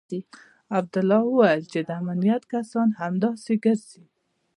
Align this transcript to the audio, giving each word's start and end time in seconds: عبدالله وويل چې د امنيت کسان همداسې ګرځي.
عبدالله 0.77 1.19
وويل 1.25 1.63
چې 1.71 1.79
د 1.87 1.89
امنيت 2.01 2.43
کسان 2.53 2.87
همداسې 3.01 3.53
ګرځي. 3.63 4.03